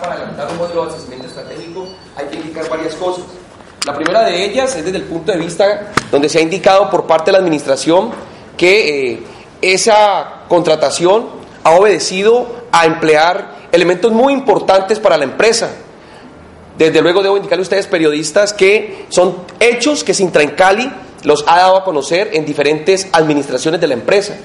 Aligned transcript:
Para 0.00 0.14
adelantar 0.14 0.48
un 0.50 0.58
modelo 0.58 0.82
de 0.82 0.88
abastecimiento 0.88 1.26
estratégico 1.26 1.86
hay 2.16 2.26
que 2.26 2.36
indicar 2.36 2.68
varias 2.68 2.94
cosas. 2.94 3.24
La 3.86 3.94
primera 3.94 4.24
de 4.24 4.44
ellas 4.44 4.74
es 4.76 4.84
desde 4.84 4.98
el 4.98 5.04
punto 5.04 5.32
de 5.32 5.38
vista 5.38 5.92
donde 6.10 6.28
se 6.28 6.38
ha 6.38 6.42
indicado 6.42 6.90
por 6.90 7.06
parte 7.06 7.26
de 7.26 7.32
la 7.32 7.38
Administración 7.38 8.10
que 8.56 9.12
eh, 9.12 9.22
esa 9.60 10.42
contratación 10.48 11.26
ha 11.64 11.70
obedecido 11.72 12.46
a 12.70 12.84
emplear 12.84 13.68
elementos 13.72 14.12
muy 14.12 14.32
importantes 14.32 14.98
para 14.98 15.16
la 15.16 15.24
empresa. 15.24 15.70
Desde 16.76 17.00
luego 17.00 17.22
debo 17.22 17.36
indicarle 17.36 17.62
a 17.62 17.64
ustedes, 17.64 17.86
periodistas, 17.86 18.52
que 18.52 19.06
son 19.08 19.36
hechos 19.60 20.04
que 20.04 20.14
Sintra 20.14 20.42
en 20.42 20.50
Cali 20.50 20.92
los 21.22 21.44
ha 21.46 21.58
dado 21.58 21.76
a 21.76 21.84
conocer 21.84 22.30
en 22.32 22.44
diferentes 22.44 23.08
administraciones 23.12 23.80
de 23.80 23.86
la 23.86 23.94
empresa. 23.94 24.36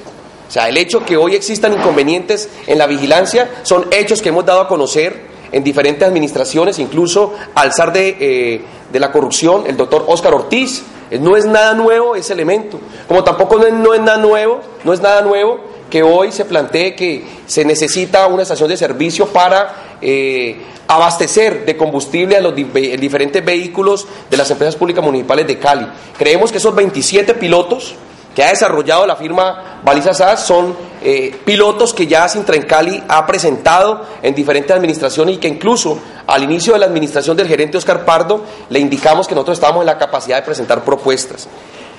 O 0.47 0.51
sea, 0.51 0.69
el 0.69 0.77
hecho 0.77 1.03
que 1.05 1.17
hoy 1.17 1.35
existan 1.35 1.73
inconvenientes 1.73 2.49
en 2.67 2.77
la 2.77 2.87
vigilancia 2.87 3.49
son 3.63 3.87
hechos 3.91 4.21
que 4.21 4.29
hemos 4.29 4.45
dado 4.45 4.61
a 4.61 4.67
conocer 4.67 5.27
en 5.51 5.63
diferentes 5.63 6.07
administraciones, 6.07 6.79
incluso 6.79 7.33
al 7.55 7.73
zar 7.73 7.91
de, 7.93 8.17
eh, 8.19 8.61
de 8.91 8.99
la 8.99 9.11
corrupción, 9.11 9.63
el 9.67 9.77
doctor 9.77 10.05
Óscar 10.07 10.33
Ortiz. 10.33 10.83
Eh, 11.09 11.19
no 11.19 11.35
es 11.37 11.45
nada 11.45 11.73
nuevo 11.73 12.15
ese 12.15 12.33
elemento. 12.33 12.79
Como 13.07 13.23
tampoco 13.23 13.57
no 13.57 13.93
es, 13.93 14.01
nada 14.01 14.17
nuevo, 14.17 14.61
no 14.83 14.93
es 14.93 15.01
nada 15.01 15.21
nuevo 15.21 15.59
que 15.89 16.03
hoy 16.03 16.31
se 16.31 16.43
plantee 16.43 16.95
que 16.95 17.25
se 17.45 17.63
necesita 17.63 18.27
una 18.27 18.43
estación 18.43 18.69
de 18.69 18.75
servicio 18.75 19.27
para 19.27 19.97
eh, 20.01 20.57
abastecer 20.87 21.65
de 21.65 21.77
combustible 21.77 22.35
a 22.35 22.41
los 22.41 22.53
diferentes 22.53 23.43
vehículos 23.43 24.05
de 24.29 24.37
las 24.37 24.51
empresas 24.51 24.75
públicas 24.75 25.03
municipales 25.03 25.47
de 25.47 25.57
Cali. 25.57 25.87
Creemos 26.17 26.51
que 26.51 26.57
esos 26.57 26.75
27 26.75 27.35
pilotos 27.35 27.95
que 28.37 28.43
ha 28.43 28.49
desarrollado 28.49 29.07
la 29.07 29.15
firma 29.15 29.81
Baliza 29.83 30.13
SAS 30.13 30.45
son 30.45 30.75
eh, 31.01 31.35
pilotos 31.43 31.91
que 31.91 32.05
ya 32.05 32.27
Cali 32.67 33.03
ha 33.07 33.25
presentado 33.25 34.05
en 34.21 34.35
diferentes 34.35 34.77
administraciones 34.77 35.37
y 35.37 35.37
que 35.39 35.47
incluso 35.47 35.97
al 36.27 36.43
inicio 36.43 36.73
de 36.73 36.77
la 36.77 36.85
administración 36.85 37.35
del 37.35 37.47
gerente 37.47 37.79
Oscar 37.79 38.05
Pardo 38.05 38.43
le 38.69 38.77
indicamos 38.77 39.27
que 39.27 39.33
nosotros 39.33 39.57
estábamos 39.57 39.81
en 39.81 39.87
la 39.87 39.97
capacidad 39.97 40.35
de 40.35 40.43
presentar 40.43 40.83
propuestas. 40.83 41.47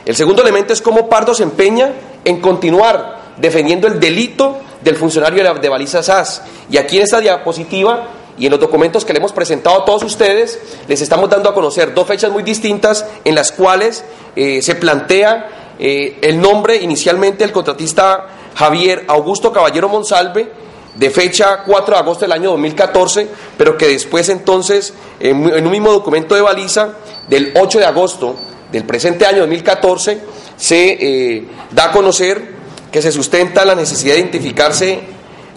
El 0.06 0.14
segundo 0.14 0.40
elemento 0.40 0.72
es 0.72 0.80
cómo 0.80 1.08
Pardo 1.08 1.34
se 1.34 1.42
empeña 1.42 1.90
en 2.24 2.40
continuar 2.40 3.34
defendiendo 3.38 3.88
el 3.88 3.98
delito 3.98 4.58
del 4.80 4.94
funcionario 4.94 5.42
de 5.42 5.68
Baliza 5.68 6.04
SAS. 6.04 6.42
Y 6.70 6.76
aquí 6.76 6.98
en 6.98 7.02
esta 7.02 7.18
diapositiva 7.18 8.10
y 8.38 8.46
en 8.46 8.52
los 8.52 8.60
documentos 8.60 9.04
que 9.04 9.12
le 9.12 9.18
hemos 9.18 9.32
presentado 9.32 9.82
a 9.82 9.84
todos 9.84 10.04
ustedes, 10.04 10.60
les 10.86 11.00
estamos 11.00 11.28
dando 11.28 11.50
a 11.50 11.54
conocer 11.54 11.94
dos 11.94 12.06
fechas 12.06 12.30
muy 12.30 12.44
distintas 12.44 13.04
en 13.24 13.34
las 13.34 13.50
cuales 13.50 14.04
eh, 14.36 14.62
se 14.62 14.76
plantea 14.76 15.67
eh, 15.78 16.18
el 16.22 16.40
nombre 16.40 16.76
inicialmente 16.76 17.44
del 17.44 17.52
contratista 17.52 18.26
Javier 18.54 19.04
Augusto 19.08 19.52
Caballero 19.52 19.88
Monsalve, 19.88 20.50
de 20.94 21.10
fecha 21.10 21.62
4 21.64 21.94
de 21.94 22.00
agosto 22.00 22.24
del 22.24 22.32
año 22.32 22.50
2014, 22.50 23.28
pero 23.56 23.76
que 23.76 23.86
después 23.86 24.28
entonces, 24.28 24.94
en, 25.20 25.36
un 25.44 25.70
mismo 25.70 25.92
documento 25.92 26.34
de 26.34 26.40
baliza, 26.40 26.94
del 27.28 27.52
8 27.54 27.78
de 27.78 27.84
agosto 27.84 28.34
del 28.72 28.84
presente 28.84 29.24
año 29.24 29.40
2014, 29.40 30.20
se 30.56 30.96
eh, 31.00 31.48
da 31.70 31.86
a 31.86 31.92
conocer 31.92 32.56
que 32.90 33.00
se 33.00 33.12
sustenta 33.12 33.64
la 33.64 33.76
necesidad 33.76 34.14
de 34.14 34.20
identificarse 34.20 35.00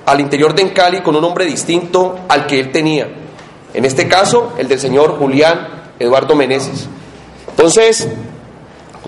al 0.05 0.19
interior 0.19 0.53
de 0.53 0.63
Encali 0.63 1.01
con 1.01 1.15
un 1.15 1.21
nombre 1.21 1.45
distinto 1.45 2.19
al 2.27 2.45
que 2.45 2.59
él 2.59 2.71
tenía. 2.71 3.09
En 3.73 3.85
este 3.85 4.07
caso, 4.07 4.53
el 4.57 4.67
del 4.67 4.79
señor 4.79 5.17
Julián 5.17 5.93
Eduardo 5.97 6.35
Meneses. 6.35 6.87
Entonces, 7.49 8.07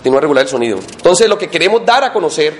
continúa 0.03 0.17
a 0.17 0.21
regular 0.21 0.43
el 0.43 0.49
sonido. 0.49 0.79
Entonces, 0.79 1.29
lo 1.29 1.37
que 1.37 1.47
queremos 1.47 1.85
dar 1.85 2.03
a 2.03 2.11
conocer 2.11 2.53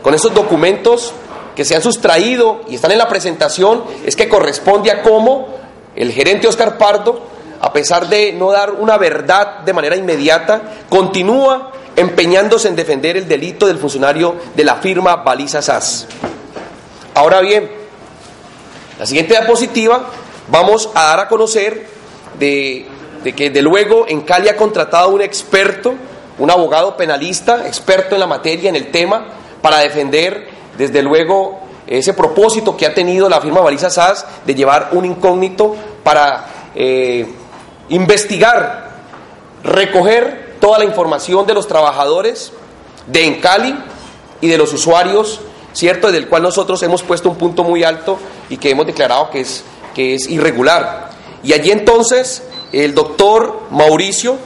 con 0.00 0.14
esos 0.14 0.32
documentos 0.32 1.12
que 1.56 1.64
se 1.64 1.74
han 1.74 1.82
sustraído 1.82 2.60
y 2.68 2.76
están 2.76 2.92
en 2.92 2.98
la 2.98 3.08
presentación 3.08 3.82
es 4.06 4.14
que 4.14 4.28
corresponde 4.28 4.92
a 4.92 5.02
cómo 5.02 5.48
el 5.96 6.12
gerente 6.12 6.46
Oscar 6.46 6.78
Pardo, 6.78 7.20
a 7.60 7.72
pesar 7.72 8.08
de 8.08 8.32
no 8.32 8.52
dar 8.52 8.70
una 8.70 8.96
verdad 8.96 9.62
de 9.64 9.72
manera 9.72 9.96
inmediata, 9.96 10.62
continúa 10.88 11.72
empeñándose 11.96 12.68
en 12.68 12.76
defender 12.76 13.16
el 13.16 13.26
delito 13.26 13.66
del 13.66 13.78
funcionario 13.78 14.36
de 14.54 14.62
la 14.62 14.76
firma 14.76 15.16
Baliza 15.16 15.62
SAS. 15.62 16.06
Ahora 17.12 17.40
bien, 17.40 17.68
la 19.00 19.06
siguiente 19.06 19.34
diapositiva 19.34 20.10
vamos 20.46 20.88
a 20.94 21.06
dar 21.06 21.18
a 21.18 21.28
conocer 21.28 21.88
de, 22.38 22.86
de 23.24 23.32
que 23.32 23.50
de 23.50 23.62
luego 23.62 24.04
en 24.06 24.20
Cali 24.20 24.48
ha 24.48 24.56
contratado 24.56 25.08
un 25.08 25.22
experto 25.22 25.94
un 26.38 26.50
abogado 26.50 26.96
penalista, 26.96 27.66
experto 27.66 28.14
en 28.14 28.20
la 28.20 28.26
materia, 28.26 28.68
en 28.68 28.76
el 28.76 28.90
tema, 28.90 29.26
para 29.62 29.78
defender, 29.78 30.48
desde 30.76 31.02
luego, 31.02 31.60
ese 31.86 32.14
propósito 32.14 32.76
que 32.76 32.86
ha 32.86 32.94
tenido 32.94 33.28
la 33.28 33.40
firma 33.40 33.60
Baliza 33.60 33.90
SAS 33.90 34.26
de 34.44 34.54
llevar 34.54 34.90
un 34.92 35.04
incógnito 35.04 35.76
para 36.02 36.46
eh, 36.74 37.26
investigar, 37.90 38.90
recoger 39.62 40.56
toda 40.60 40.78
la 40.78 40.84
información 40.84 41.46
de 41.46 41.54
los 41.54 41.68
trabajadores 41.68 42.52
de 43.06 43.26
Encali 43.26 43.76
y 44.40 44.48
de 44.48 44.58
los 44.58 44.72
usuarios, 44.72 45.40
¿cierto? 45.72 46.10
Del 46.10 46.28
cual 46.28 46.42
nosotros 46.42 46.82
hemos 46.82 47.02
puesto 47.02 47.28
un 47.28 47.36
punto 47.36 47.64
muy 47.64 47.84
alto 47.84 48.18
y 48.48 48.56
que 48.56 48.70
hemos 48.70 48.86
declarado 48.86 49.30
que 49.30 49.40
es, 49.40 49.64
que 49.94 50.14
es 50.14 50.28
irregular. 50.28 51.10
Y 51.42 51.52
allí 51.52 51.70
entonces 51.70 52.42
el 52.72 52.94
doctor 52.94 53.60
Mauricio, 53.70 54.36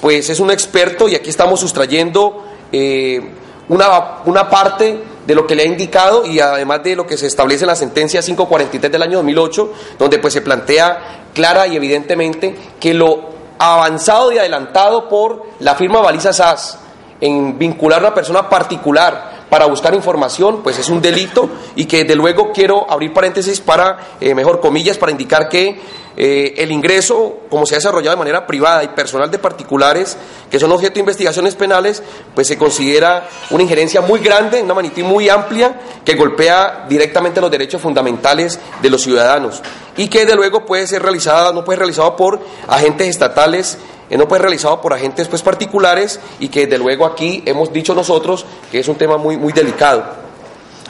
pues 0.00 0.30
es 0.30 0.40
un 0.40 0.50
experto 0.50 1.08
y 1.08 1.14
aquí 1.14 1.30
estamos 1.30 1.60
sustrayendo 1.60 2.44
eh, 2.72 3.20
una, 3.68 4.18
una 4.24 4.48
parte 4.48 5.00
de 5.26 5.34
lo 5.34 5.46
que 5.46 5.54
le 5.54 5.62
ha 5.62 5.66
indicado 5.66 6.24
y 6.24 6.38
además 6.40 6.82
de 6.84 6.96
lo 6.96 7.06
que 7.06 7.16
se 7.16 7.26
establece 7.26 7.64
en 7.64 7.68
la 7.68 7.76
sentencia 7.76 8.20
543 8.20 8.92
del 8.92 9.02
año 9.02 9.18
2008, 9.18 9.72
donde 9.98 10.18
pues 10.18 10.34
se 10.34 10.40
plantea 10.40 11.28
clara 11.34 11.66
y 11.66 11.76
evidentemente 11.76 12.54
que 12.78 12.94
lo 12.94 13.36
avanzado 13.58 14.32
y 14.32 14.38
adelantado 14.38 15.08
por 15.08 15.44
la 15.60 15.74
firma 15.74 16.00
Baliza 16.00 16.32
SAS 16.32 16.78
en 17.20 17.58
vincular 17.58 18.00
a 18.00 18.06
una 18.06 18.14
persona 18.14 18.48
particular 18.48 19.36
para 19.48 19.66
buscar 19.66 19.94
información, 19.94 20.60
pues 20.62 20.78
es 20.78 20.88
un 20.88 21.00
delito 21.00 21.48
y 21.76 21.86
que 21.86 22.04
de 22.04 22.14
luego 22.14 22.52
quiero 22.52 22.90
abrir 22.90 23.12
paréntesis 23.12 23.60
para, 23.60 23.98
eh, 24.20 24.34
mejor 24.34 24.60
comillas, 24.60 24.98
para 24.98 25.12
indicar 25.12 25.48
que 25.48 25.80
eh, 26.18 26.54
el 26.56 26.72
ingreso, 26.72 27.40
como 27.50 27.66
se 27.66 27.74
ha 27.74 27.78
desarrollado 27.78 28.16
de 28.16 28.18
manera 28.18 28.46
privada 28.46 28.82
y 28.82 28.88
personal 28.88 29.30
de 29.30 29.38
particulares 29.38 30.16
que 30.50 30.58
son 30.58 30.72
objeto 30.72 30.94
de 30.94 31.00
investigaciones 31.00 31.54
penales, 31.56 32.02
pues 32.34 32.46
se 32.46 32.56
considera 32.56 33.28
una 33.50 33.62
injerencia 33.62 34.00
muy 34.00 34.20
grande, 34.20 34.62
una 34.62 34.72
magnitud 34.72 35.02
muy 35.02 35.28
amplia 35.28 35.78
que 36.04 36.14
golpea 36.14 36.86
directamente 36.88 37.40
los 37.40 37.50
derechos 37.50 37.82
fundamentales 37.82 38.58
de 38.80 38.88
los 38.88 39.02
ciudadanos 39.02 39.60
y 39.96 40.08
que 40.08 40.24
de 40.24 40.34
luego 40.34 40.64
puede 40.64 40.86
ser 40.86 41.02
realizada, 41.02 41.52
no 41.52 41.64
puede 41.64 41.76
ser 41.76 41.80
realizado 41.80 42.16
por 42.16 42.40
agentes 42.66 43.08
estatales, 43.08 43.76
eh, 44.08 44.16
no 44.16 44.26
puede 44.26 44.38
ser 44.40 44.46
realizado 44.46 44.80
por 44.80 44.94
agentes 44.94 45.28
pues, 45.28 45.42
particulares 45.42 46.18
y 46.40 46.48
que 46.48 46.66
de 46.66 46.78
luego 46.78 47.04
aquí 47.04 47.42
hemos 47.44 47.70
dicho 47.74 47.94
nosotros 47.94 48.46
que 48.72 48.78
es 48.78 48.88
un 48.88 48.96
tema 48.96 49.18
muy, 49.18 49.36
muy 49.36 49.52
delicado. 49.52 50.02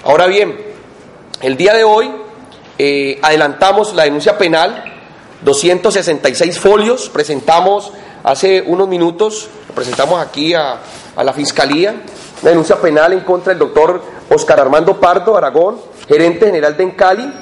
Ahora 0.05 0.29
bien, 0.29 0.57
el 1.41 1.57
día 1.57 1.75
de 1.75 1.83
hoy 1.83 2.13
eh, 2.79 3.19
adelantamos 3.23 3.93
la 3.93 4.05
denuncia 4.05 4.39
penal 4.39 4.93
266 5.47 6.59
folios, 6.59 7.09
presentamos 7.09 7.93
hace 8.25 8.65
unos 8.67 8.89
minutos, 8.89 9.49
presentamos 9.77 10.19
aquí 10.19 10.53
a, 10.55 10.81
la 11.23 11.33
Fiscalía, 11.33 12.03
una 12.43 12.51
denuncia 12.51 12.75
penal 12.77 13.13
en 13.13 13.21
contra 13.21 13.53
del 13.53 13.61
doctor 13.61 14.03
Oscar 14.29 14.59
Armando 14.59 14.99
Pardo 14.99 15.37
Aragón, 15.37 15.77
gerente 16.09 16.47
general 16.47 16.77
de 16.77 16.83
Encali, 16.83 17.33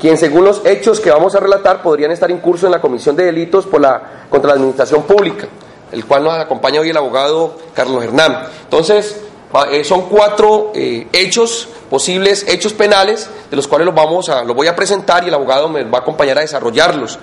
quien 0.00 0.16
según 0.16 0.44
los 0.44 0.64
hechos 0.64 1.00
que 1.00 1.10
vamos 1.10 1.34
a 1.34 1.40
relatar 1.40 1.82
podrían 1.82 2.12
estar 2.12 2.30
en 2.30 2.38
curso 2.38 2.66
en 2.66 2.72
la 2.72 2.80
comisión 2.80 3.16
de 3.16 3.24
delitos 3.24 3.66
por 3.66 3.80
la, 3.80 4.26
contra 4.30 4.50
la 4.50 4.54
administración 4.54 5.02
pública, 5.02 5.48
el 5.90 6.04
cual 6.04 6.22
nos 6.22 6.34
acompaña 6.34 6.80
hoy 6.80 6.90
el 6.90 6.96
abogado 6.96 7.56
Carlos 7.74 8.04
Hernán. 8.04 8.46
Entonces, 8.62 9.22
eh, 9.72 9.82
son 9.82 10.02
cuatro 10.02 10.70
eh, 10.72 11.08
hechos 11.12 11.68
posibles, 11.90 12.46
hechos 12.46 12.74
penales, 12.74 13.28
de 13.50 13.56
los 13.56 13.66
cuales 13.66 13.86
los, 13.86 13.94
vamos 13.96 14.28
a, 14.28 14.44
los 14.44 14.54
voy 14.54 14.68
a 14.68 14.76
presentar 14.76 15.24
y 15.24 15.28
el 15.28 15.34
abogado 15.34 15.68
me 15.68 15.82
va 15.82 15.98
a 15.98 16.02
acompañar 16.02 16.38
a 16.38 16.42
desarrollarlos. 16.42 17.18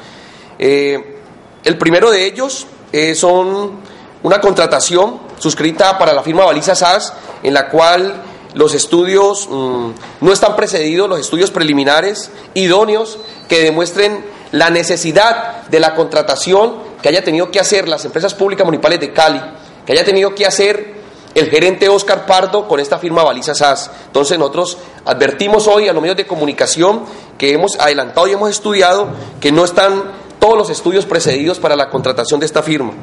Eh, 0.59 1.17
el 1.63 1.77
primero 1.77 2.11
de 2.11 2.25
ellos 2.25 2.67
son 3.15 3.79
una 4.23 4.41
contratación 4.41 5.19
suscrita 5.37 5.97
para 5.97 6.13
la 6.13 6.23
firma 6.23 6.45
Baliza 6.45 6.75
SAS, 6.75 7.13
en 7.43 7.53
la 7.53 7.69
cual 7.69 8.21
los 8.53 8.73
estudios 8.73 9.47
mm, 9.49 9.89
no 10.21 10.33
están 10.33 10.55
precedidos, 10.55 11.07
los 11.07 11.19
estudios 11.19 11.51
preliminares 11.51 12.31
idóneos 12.53 13.19
que 13.47 13.61
demuestren 13.61 14.25
la 14.51 14.69
necesidad 14.69 15.67
de 15.67 15.79
la 15.79 15.93
contratación 15.93 16.75
que 17.01 17.09
haya 17.09 17.23
tenido 17.23 17.51
que 17.51 17.59
hacer 17.59 17.87
las 17.87 18.05
empresas 18.05 18.33
públicas 18.33 18.65
municipales 18.65 18.99
de 18.99 19.13
Cali, 19.13 19.41
que 19.85 19.93
haya 19.93 20.03
tenido 20.03 20.33
que 20.33 20.45
hacer 20.45 20.97
el 21.35 21.49
gerente 21.51 21.87
Oscar 21.87 22.25
Pardo 22.25 22.67
con 22.67 22.79
esta 22.79 22.97
firma 22.97 23.23
Baliza 23.23 23.53
SAS. 23.53 23.91
Entonces 24.07 24.39
nosotros 24.39 24.77
advertimos 25.05 25.67
hoy 25.67 25.87
a 25.87 25.93
los 25.93 26.01
medios 26.01 26.17
de 26.17 26.25
comunicación 26.25 27.03
que 27.37 27.53
hemos 27.53 27.79
adelantado 27.79 28.27
y 28.27 28.31
hemos 28.31 28.49
estudiado 28.49 29.09
que 29.39 29.51
no 29.51 29.63
están 29.65 30.03
todos 30.39 30.57
los 30.57 30.69
estudios 30.69 31.05
precedidos 31.05 31.59
para 31.59 31.75
la 31.75 31.89
contratación 31.89 32.39
de 32.39 32.45
esta 32.45 32.63
firma. 32.63 32.93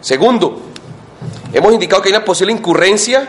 Segundo, 0.00 0.60
hemos 1.52 1.72
indicado 1.72 2.02
que 2.02 2.08
hay 2.08 2.14
una 2.14 2.24
posible 2.24 2.52
incurrencia 2.52 3.28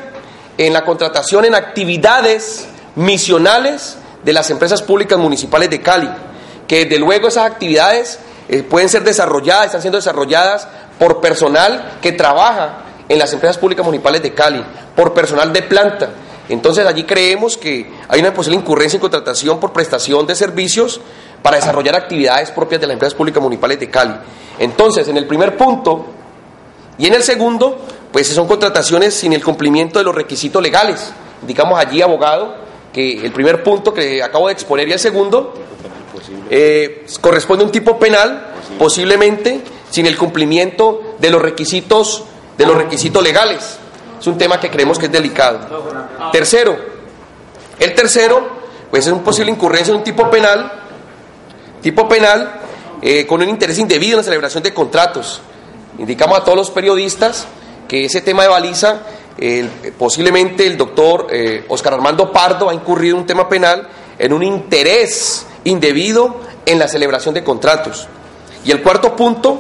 en 0.58 0.74
la 0.74 0.84
contratación 0.86 1.46
en 1.46 1.56
actividades 1.56 2.68
misionales 2.96 3.98
de 4.24 4.34
las 4.34 4.50
empresas 4.50 4.82
públicas 4.82 5.18
municipales 5.18 5.70
de 5.70 5.82
Cali, 5.82 6.10
que 6.68 6.86
desde 6.86 7.00
luego 7.00 7.28
esas 7.28 7.46
actividades 7.46 8.20
eh, 8.48 8.64
pueden 8.64 8.90
ser 8.90 9.04
desarrolladas, 9.04 9.68
están 9.68 9.82
siendo 9.82 9.98
desarrolladas 9.98 10.68
por 11.00 11.22
personal 11.22 11.98
que 12.02 12.12
trabaja 12.12 12.84
en 13.10 13.18
las 13.18 13.34
empresas 13.34 13.58
públicas 13.58 13.86
municipales 13.86 14.22
de 14.22 14.34
Cali, 14.34 14.64
por 14.96 15.14
personal 15.14 15.52
de 15.52 15.64
planta. 15.64 16.10
Entonces 16.50 16.86
allí 16.86 17.04
creemos 17.04 17.58
que 17.58 17.92
hay 18.08 18.20
una 18.20 18.34
posible 18.34 18.58
incurrencia 18.58 18.98
en 18.98 19.02
contratación 19.02 19.60
por 19.60 19.74
prestación 19.74 20.28
de 20.28 20.36
servicios 20.36 21.00
para 21.42 21.58
desarrollar 21.58 21.96
actividades 21.96 22.52
propias 22.52 22.82
de 22.82 22.88
las 22.88 22.94
empresas 22.94 23.16
públicas 23.16 23.42
municipales 23.42 23.80
de 23.80 23.90
Cali. 23.90 24.14
Entonces, 24.60 25.08
en 25.08 25.18
el 25.18 25.26
primer 25.26 25.58
punto 25.58 26.06
y 26.98 27.08
en 27.08 27.14
el 27.14 27.24
segundo, 27.24 27.80
pues 28.12 28.28
son 28.28 28.48
contrataciones 28.48 29.14
sin 29.14 29.34
el 29.34 29.44
cumplimiento 29.44 30.00
de 30.00 30.06
los 30.06 30.14
requisitos 30.14 30.62
legales. 30.62 31.12
Indicamos 31.42 31.80
allí, 31.80 32.02
abogado, 32.02 32.56
que 32.94 33.26
el 33.26 33.32
primer 33.32 33.64
punto 33.64 33.94
que 33.94 34.22
acabo 34.22 34.48
de 34.48 34.54
exponer 34.54 34.88
y 34.88 34.94
el 34.94 35.00
segundo 35.00 35.54
eh, 36.50 37.06
corresponde 37.22 37.64
a 37.64 37.66
un 37.66 37.72
tipo 37.72 37.98
penal, 37.98 38.48
posiblemente 38.78 39.62
sin 39.90 40.06
el 40.06 40.18
cumplimiento 40.18 41.16
de 41.20 41.30
los 41.30 41.42
requisitos 41.42 42.26
de 42.58 42.66
los 42.66 42.78
requisitos 42.78 43.24
legales. 43.24 43.78
Es 44.20 44.28
un 44.28 44.38
tema 44.38 44.60
que 44.60 44.70
creemos 44.70 45.00
que 45.00 45.08
es 45.08 45.12
delicado. 45.12 45.60
Tercero, 46.32 46.78
el 47.80 47.96
tercero, 47.96 48.48
pues 48.92 49.08
es 49.08 49.14
un 49.14 49.24
posible 49.24 49.52
incurrencia 49.52 49.92
en 49.92 49.98
un 49.98 50.04
tipo 50.04 50.30
penal, 50.30 50.81
tipo 51.82 52.08
penal 52.08 52.60
eh, 53.02 53.26
con 53.26 53.42
un 53.42 53.50
interés 53.50 53.80
indebido 53.80 54.14
en 54.14 54.18
la 54.18 54.24
celebración 54.24 54.64
de 54.64 54.74
contratos. 54.74 55.42
Indicamos 55.98 56.40
a 56.40 56.44
todos 56.44 56.58
los 56.58 56.72
periodistas 56.72 57.48
que 57.88 58.06
ese 58.06 58.22
tema 58.22 58.44
de 58.44 58.50
baliza, 58.50 59.02
posiblemente 59.98 60.68
el 60.68 60.78
doctor 60.78 61.28
eh, 61.32 61.66
Oscar 61.68 61.96
Armando 61.96 62.32
Pardo 62.32 62.70
ha 62.70 62.74
incurrido 62.74 63.16
en 63.16 63.22
un 63.22 63.28
tema 63.28 63.50
penal 63.50 63.88
en 64.22 64.34
un 64.34 64.44
interés 64.44 65.46
indebido 65.64 66.38
en 66.66 66.78
la 66.78 66.88
celebración 66.88 67.34
de 67.34 67.44
contratos. 67.44 68.08
Y 68.64 68.72
el 68.72 68.82
cuarto 68.84 69.16
punto, 69.16 69.60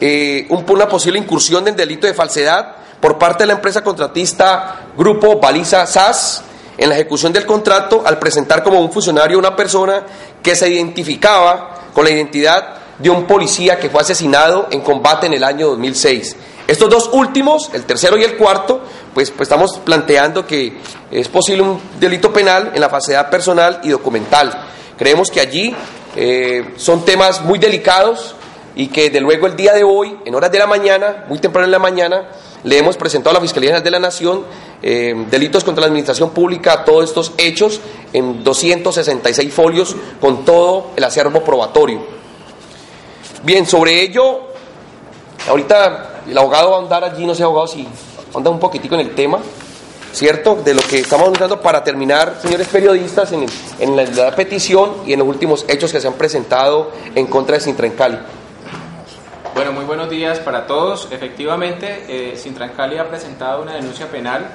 eh, 0.00 0.46
una 0.48 0.88
posible 0.88 1.18
incursión 1.18 1.64
del 1.64 1.74
delito 1.74 2.06
de 2.06 2.14
falsedad 2.14 2.76
por 3.00 3.18
parte 3.18 3.42
de 3.42 3.48
la 3.48 3.54
empresa 3.54 3.82
contratista 3.82 4.86
Grupo 4.96 5.40
Baliza 5.40 5.86
SAS 5.86 6.42
en 6.78 6.88
la 6.88 6.94
ejecución 6.94 7.32
del 7.32 7.46
contrato 7.46 8.02
al 8.04 8.18
presentar 8.18 8.62
como 8.62 8.80
un 8.80 8.92
funcionario 8.92 9.38
una 9.38 9.56
persona 9.56 10.04
que 10.42 10.54
se 10.54 10.68
identificaba 10.68 11.74
con 11.92 12.04
la 12.04 12.10
identidad 12.10 12.74
de 12.98 13.10
un 13.10 13.26
policía 13.26 13.78
que 13.78 13.90
fue 13.90 14.00
asesinado 14.00 14.68
en 14.70 14.80
combate 14.80 15.26
en 15.26 15.34
el 15.34 15.44
año 15.44 15.68
2006. 15.68 16.36
Estos 16.66 16.90
dos 16.90 17.10
últimos, 17.12 17.70
el 17.74 17.84
tercero 17.84 18.16
y 18.18 18.24
el 18.24 18.36
cuarto, 18.36 18.80
pues, 19.14 19.30
pues 19.30 19.42
estamos 19.42 19.78
planteando 19.84 20.46
que 20.46 20.78
es 21.10 21.28
posible 21.28 21.62
un 21.62 21.80
delito 22.00 22.32
penal 22.32 22.72
en 22.74 22.80
la 22.80 22.88
falsedad 22.88 23.30
personal 23.30 23.80
y 23.84 23.90
documental. 23.90 24.66
Creemos 24.98 25.30
que 25.30 25.40
allí 25.40 25.74
eh, 26.16 26.74
son 26.76 27.04
temas 27.04 27.42
muy 27.42 27.58
delicados 27.58 28.34
y 28.74 28.88
que 28.88 29.10
de 29.10 29.20
luego 29.20 29.46
el 29.46 29.54
día 29.54 29.72
de 29.74 29.84
hoy, 29.84 30.18
en 30.24 30.34
horas 30.34 30.50
de 30.50 30.58
la 30.58 30.66
mañana, 30.66 31.24
muy 31.28 31.38
temprano 31.38 31.66
en 31.66 31.72
la 31.72 31.78
mañana, 31.78 32.28
le 32.66 32.78
hemos 32.78 32.96
presentado 32.96 33.30
a 33.30 33.34
la 33.34 33.40
Fiscalía 33.40 33.68
General 33.68 33.84
de 33.84 33.90
la 33.92 34.00
Nación 34.00 34.42
eh, 34.82 35.14
delitos 35.30 35.62
contra 35.62 35.82
la 35.82 35.86
administración 35.86 36.30
pública, 36.30 36.84
todos 36.84 37.04
estos 37.04 37.32
hechos 37.38 37.80
en 38.12 38.42
266 38.42 39.54
folios 39.54 39.94
con 40.20 40.44
todo 40.44 40.88
el 40.96 41.04
acervo 41.04 41.44
probatorio. 41.44 42.00
Bien, 43.44 43.66
sobre 43.66 44.02
ello, 44.02 44.40
ahorita 45.48 46.22
el 46.28 46.36
abogado 46.36 46.72
va 46.72 46.78
a 46.78 46.80
andar 46.80 47.04
allí, 47.04 47.24
no 47.24 47.36
sé 47.36 47.44
abogado 47.44 47.68
si 47.68 47.86
anda 48.34 48.50
un 48.50 48.58
poquitico 48.58 48.96
en 48.96 49.02
el 49.02 49.14
tema, 49.14 49.38
¿cierto? 50.12 50.56
De 50.56 50.74
lo 50.74 50.82
que 50.82 50.98
estamos 50.98 51.28
hablando 51.28 51.60
para 51.60 51.84
terminar, 51.84 52.40
señores 52.42 52.66
periodistas, 52.66 53.30
en, 53.30 53.46
en 53.78 54.16
la, 54.16 54.34
petición 54.34 54.92
y 55.06 55.12
en 55.12 55.20
los 55.20 55.28
últimos 55.28 55.64
hechos 55.68 55.92
que 55.92 56.00
se 56.00 56.08
han 56.08 56.14
presentado 56.14 56.90
en 57.14 57.28
contra 57.28 57.54
de 57.54 57.60
Sintra 57.60 57.88
Cali. 57.90 58.18
Bueno, 59.56 59.72
muy 59.72 59.86
buenos 59.86 60.10
días 60.10 60.38
para 60.38 60.66
todos. 60.66 61.08
Efectivamente, 61.10 62.04
eh, 62.08 62.36
Sintrancali 62.36 62.98
ha 62.98 63.08
presentado 63.08 63.62
una 63.62 63.72
denuncia 63.72 64.06
penal 64.06 64.48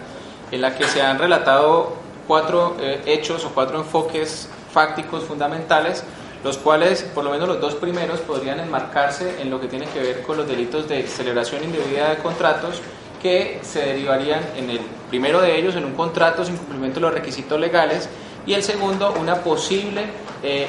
en 0.52 0.62
la 0.62 0.76
que 0.76 0.84
se 0.84 1.02
han 1.02 1.18
relatado 1.18 1.94
cuatro 2.28 2.78
eh, 2.80 3.02
hechos 3.08 3.44
o 3.46 3.50
cuatro 3.50 3.80
enfoques 3.80 4.48
fácticos 4.72 5.24
fundamentales, 5.24 6.04
los 6.44 6.60
cuales, 6.60 7.02
por 7.02 7.24
lo 7.24 7.32
menos 7.32 7.48
los 7.48 7.60
dos 7.60 7.74
primeros, 7.74 8.20
podrían 8.20 8.60
enmarcarse 8.60 9.42
en 9.42 9.50
lo 9.50 9.60
que 9.60 9.68
tiene 9.68 9.88
que 9.88 10.02
ver 10.02 10.22
con 10.22 10.38
los 10.38 10.48
delitos 10.48 10.88
de 10.88 11.08
celebración 11.08 11.64
indebida 11.64 12.12
de 12.12 12.18
contratos 12.18 12.80
que 13.24 13.60
se 13.64 13.80
derivarían 13.80 14.44
en 14.56 14.70
el 14.70 14.82
primero 15.10 15.42
de 15.42 15.58
ellos 15.58 15.76
en 15.76 15.86
un 15.86 15.94
contrato 15.94 16.46
sin 16.46 16.58
cumplimiento 16.58 17.00
de 17.00 17.08
los 17.08 17.14
requisitos 17.16 17.60
legales 17.60 18.08
y 18.46 18.54
el 18.54 18.64
segundo 18.64 19.14
una 19.20 19.36
posible 19.36 20.06
eh, 20.44 20.68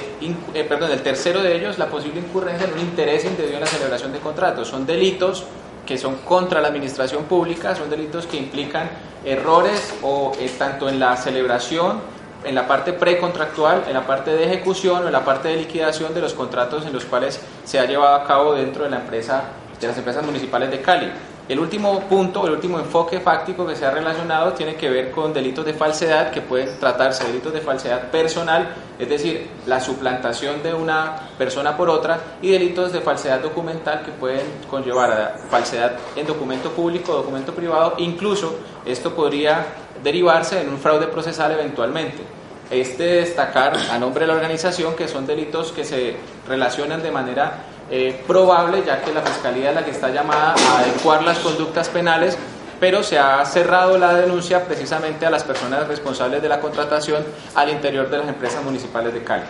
eh, 0.52 0.64
perdón, 0.64 0.90
el 0.90 1.02
tercero 1.02 1.42
de 1.42 1.56
ellos, 1.56 1.78
la 1.78 1.86
posible 1.86 2.20
incurrencia 2.20 2.66
en 2.66 2.74
un 2.74 2.80
interés 2.80 3.24
indebido 3.24 3.54
en 3.54 3.60
la 3.60 3.66
celebración 3.66 4.12
de 4.12 4.18
contratos. 4.18 4.68
Son 4.68 4.84
delitos 4.84 5.44
que 5.86 5.96
son 5.96 6.16
contra 6.16 6.60
la 6.60 6.68
administración 6.68 7.24
pública, 7.24 7.74
son 7.74 7.88
delitos 7.88 8.26
que 8.26 8.36
implican 8.36 8.90
errores 9.24 9.94
o 10.02 10.32
eh, 10.38 10.50
tanto 10.58 10.88
en 10.88 11.00
la 11.00 11.16
celebración, 11.16 12.00
en 12.44 12.54
la 12.54 12.66
parte 12.66 12.92
precontractual, 12.92 13.84
en 13.86 13.94
la 13.94 14.06
parte 14.06 14.32
de 14.32 14.44
ejecución 14.44 15.04
o 15.04 15.06
en 15.06 15.12
la 15.12 15.24
parte 15.24 15.48
de 15.48 15.56
liquidación 15.56 16.12
de 16.12 16.20
los 16.20 16.34
contratos 16.34 16.84
en 16.84 16.92
los 16.92 17.04
cuales 17.04 17.40
se 17.64 17.78
ha 17.78 17.86
llevado 17.86 18.14
a 18.16 18.24
cabo 18.24 18.54
dentro 18.54 18.84
de 18.84 18.90
la 18.90 18.96
empresa 18.96 19.44
de 19.80 19.88
las 19.88 19.96
empresas 19.96 20.24
municipales 20.24 20.70
de 20.70 20.80
Cali. 20.80 21.10
El 21.48 21.58
último 21.58 22.00
punto, 22.02 22.46
el 22.46 22.52
último 22.52 22.78
enfoque 22.78 23.18
fáctico 23.18 23.66
que 23.66 23.74
se 23.74 23.84
ha 23.84 23.90
relacionado 23.90 24.52
tiene 24.52 24.76
que 24.76 24.88
ver 24.88 25.10
con 25.10 25.32
delitos 25.32 25.64
de 25.64 25.74
falsedad 25.74 26.30
que 26.30 26.40
pueden 26.40 26.78
tratarse 26.78 27.24
delitos 27.24 27.52
de 27.52 27.60
falsedad 27.60 28.10
personal, 28.12 28.72
es 28.96 29.08
decir, 29.08 29.48
la 29.66 29.80
suplantación 29.80 30.62
de 30.62 30.72
una 30.72 31.30
persona 31.36 31.76
por 31.76 31.90
otra, 31.90 32.20
y 32.40 32.52
delitos 32.52 32.92
de 32.92 33.00
falsedad 33.00 33.40
documental 33.40 34.02
que 34.04 34.12
pueden 34.12 34.46
conllevar 34.70 35.10
a 35.10 35.38
falsedad 35.50 35.96
en 36.14 36.26
documento 36.28 36.70
público 36.70 37.12
documento 37.12 37.52
privado, 37.52 37.94
incluso 37.98 38.54
esto 38.86 39.12
podría 39.12 39.66
derivarse 40.02 40.60
en 40.60 40.68
un 40.68 40.78
fraude 40.78 41.08
procesal 41.08 41.50
eventualmente. 41.50 42.22
Este 42.70 43.04
destacar 43.16 43.76
a 43.90 43.98
nombre 43.98 44.22
de 44.22 44.28
la 44.28 44.34
organización 44.34 44.94
que 44.94 45.08
son 45.08 45.26
delitos 45.26 45.72
que 45.72 45.84
se 45.84 46.16
relacionan 46.48 47.02
de 47.02 47.10
manera 47.10 47.64
eh, 47.94 48.22
probable, 48.26 48.82
ya 48.86 49.02
que 49.02 49.12
la 49.12 49.20
Fiscalía 49.20 49.68
es 49.68 49.74
la 49.74 49.84
que 49.84 49.90
está 49.90 50.08
llamada 50.08 50.54
a 50.54 50.78
adecuar 50.78 51.22
las 51.22 51.38
conductas 51.40 51.90
penales, 51.90 52.38
pero 52.80 53.02
se 53.02 53.18
ha 53.18 53.44
cerrado 53.44 53.98
la 53.98 54.14
denuncia 54.14 54.64
precisamente 54.64 55.26
a 55.26 55.30
las 55.30 55.44
personas 55.44 55.86
responsables 55.86 56.40
de 56.40 56.48
la 56.48 56.58
contratación 56.58 57.22
al 57.54 57.68
interior 57.68 58.08
de 58.08 58.16
las 58.16 58.28
empresas 58.28 58.64
municipales 58.64 59.12
de 59.12 59.22
Cali. 59.22 59.42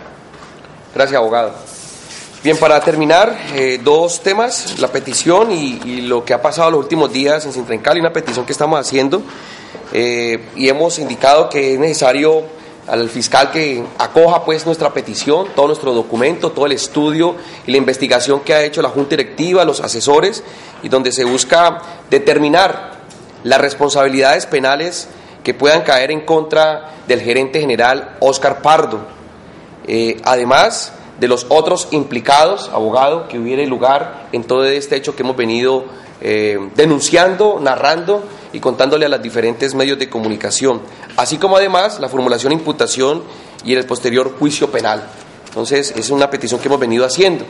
Gracias, 0.93 1.17
abogado. 1.17 1.53
Bien, 2.43 2.57
para 2.57 2.81
terminar, 2.81 3.33
eh, 3.55 3.79
dos 3.81 4.19
temas, 4.19 4.77
la 4.77 4.89
petición 4.89 5.49
y, 5.53 6.01
lo 6.01 6.25
que 6.25 6.33
ha 6.33 6.41
pasado 6.41 6.71
los 6.71 6.81
últimos 6.81 7.13
días 7.13 7.45
en 7.45 7.53
Sintra 7.53 7.75
en 7.75 7.81
Cali, 7.81 8.01
una 8.01 8.11
petición 8.11 8.45
que 8.45 8.51
estamos 8.51 8.77
haciendo 8.77 9.21
eh, 9.93 10.49
y 10.57 10.67
hemos 10.67 10.99
indicado 10.99 11.49
que 11.49 11.75
es 11.75 11.79
necesario 11.79 12.43
al 12.87 13.09
fiscal 13.09 13.51
que 13.51 13.83
acoja 13.97 14.43
pues 14.43 14.65
nuestra 14.65 14.93
petición, 14.93 15.47
todo 15.55 15.67
nuestro 15.67 15.93
documento, 15.93 16.51
todo 16.51 16.65
el 16.65 16.73
estudio 16.73 17.35
y 17.65 17.71
la 17.71 17.77
investigación 17.77 18.41
que 18.41 18.53
ha 18.53 18.63
hecho 18.63 18.81
la 18.81 18.89
Junta 18.89 19.11
Directiva, 19.11 19.63
los 19.63 19.79
asesores, 19.79 20.43
y 20.81 20.89
donde 20.89 21.11
se 21.11 21.23
busca 21.23 21.81
determinar 22.09 22.93
las 23.43 23.61
responsabilidades 23.61 24.45
penales 24.45 25.07
que 25.43 25.53
puedan 25.53 25.81
caer 25.81 26.11
en 26.11 26.21
contra 26.21 26.95
del 27.07 27.21
gerente 27.21 27.59
general 27.59 28.17
Oscar 28.19 28.61
Pardo. 28.61 29.05
Eh, 29.85 30.21
además 30.23 30.93
de 31.19 31.27
los 31.27 31.45
otros 31.49 31.87
implicados, 31.91 32.69
abogado, 32.73 33.27
que 33.27 33.37
hubiera 33.37 33.63
lugar 33.65 34.27
en 34.31 34.43
todo 34.43 34.65
este 34.65 34.95
hecho 34.95 35.15
que 35.15 35.23
hemos 35.23 35.35
venido 35.37 35.85
eh, 36.21 36.57
denunciando, 36.75 37.59
narrando 37.61 38.23
y 38.53 38.59
contándole 38.59 39.05
a 39.05 39.09
los 39.09 39.21
diferentes 39.21 39.75
medios 39.75 39.99
de 39.99 40.09
comunicación, 40.09 40.81
así 41.17 41.37
como 41.37 41.57
además 41.57 41.99
la 41.99 42.07
formulación, 42.07 42.53
imputación 42.53 43.23
y 43.65 43.73
el 43.73 43.85
posterior 43.85 44.35
juicio 44.37 44.71
penal. 44.71 45.03
Entonces, 45.47 45.93
es 45.95 46.09
una 46.09 46.29
petición 46.29 46.59
que 46.61 46.67
hemos 46.67 46.79
venido 46.79 47.05
haciendo. 47.05 47.45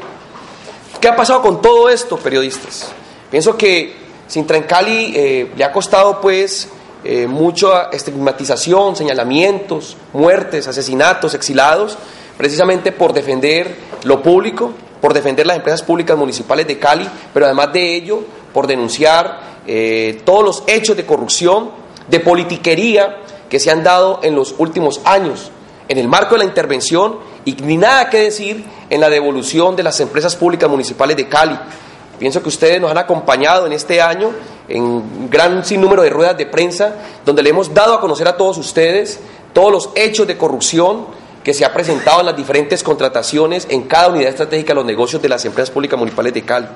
¿Qué 1.00 1.07
ha 1.07 1.15
pasado 1.15 1.41
con 1.41 1.62
todo 1.62 1.89
esto, 1.89 2.17
periodistas? 2.17 2.91
Pienso 3.29 3.57
que 3.57 4.03
Sintra 4.27 4.57
en 4.57 4.63
Cali 4.63 5.13
eh, 5.15 5.51
le 5.55 5.63
ha 5.63 5.72
costado 5.72 6.22
pues 6.22 6.69
eh, 7.03 7.27
mucha 7.27 7.89
estigmatización, 7.91 8.95
señalamientos, 8.95 9.98
muertes, 10.13 10.67
asesinatos, 10.67 11.33
exilados, 11.33 11.98
precisamente 12.38 12.91
por 12.93 13.12
defender 13.13 13.75
lo 14.03 14.24
público, 14.24 14.72
por 15.01 15.13
defender 15.13 15.45
las 15.45 15.57
empresas 15.57 15.83
públicas 15.83 16.17
municipales 16.17 16.65
de 16.65 16.79
Cali, 16.79 17.07
pero 17.33 17.45
además 17.45 17.74
de 17.74 17.95
ello, 17.95 18.24
por 18.53 18.67
denunciar 18.67 19.52
eh, 19.67 20.22
todos 20.25 20.43
los 20.43 20.63
hechos 20.67 20.96
de 20.98 21.05
corrupción, 21.05 21.72
de 22.08 22.20
politiquería 22.20 23.17
que 23.50 23.60
se 23.60 23.72
han 23.72 23.84
dado 23.84 24.20
en 24.24 24.36
los 24.36 24.55
últimos 24.58 25.01
años 25.05 25.51
en 25.88 25.98
el 25.98 26.08
marco 26.08 26.36
de 26.36 26.39
la 26.39 26.46
intervención 26.46 27.17
y 27.46 27.53
ni 27.53 27.77
nada 27.77 28.10
que 28.10 28.17
decir 28.17 28.63
en 28.89 29.01
la 29.01 29.10
devolución 29.10 29.75
de 29.75 29.84
las 29.84 30.00
empresas 30.00 30.36
públicas 30.36 30.70
municipales 30.70 31.17
de 31.17 31.27
Cali. 31.27 31.58
Pienso 32.17 32.41
que 32.41 32.50
ustedes 32.50 32.79
nos 32.79 32.91
han 32.91 32.98
acompañado 32.98 33.65
en 33.65 33.74
este 33.74 34.01
año 34.01 34.32
en 34.67 35.29
gran 35.29 35.65
sinnúmero 35.65 36.03
de 36.03 36.10
ruedas 36.10 36.38
de 36.38 36.46
prensa 36.46 36.96
donde 37.25 37.43
le 37.43 37.50
hemos 37.50 37.74
dado 37.74 37.93
a 37.93 38.00
conocer 38.00 38.27
a 38.27 38.38
todos 38.38 38.58
ustedes 38.58 39.20
todos 39.51 39.72
los 39.72 39.89
hechos 39.96 40.25
de 40.25 40.38
corrupción 40.38 41.05
que 41.43 41.53
se 41.53 41.65
ha 41.65 41.74
presentado 41.74 42.22
en 42.22 42.27
las 42.27 42.38
diferentes 42.38 42.82
contrataciones 42.82 43.67
en 43.70 43.84
cada 43.84 44.08
unidad 44.08 44.29
estratégica 44.29 44.70
de 44.70 44.75
los 44.75 44.86
negocios 44.86 45.22
de 45.22 45.29
las 45.29 45.43
empresas 45.43 45.70
públicas 45.70 46.00
municipales 46.00 46.34
de 46.34 46.43
Cali. 46.43 46.67